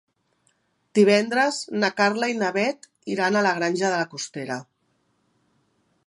Divendres 0.99 1.59
na 1.83 1.91
Carla 1.99 2.29
i 2.33 2.37
na 2.39 2.49
Bet 2.55 2.89
iran 3.15 3.37
a 3.37 3.43
la 3.49 3.51
Granja 3.59 3.91
de 3.93 3.99
la 4.01 4.09
Costera. 4.15 4.57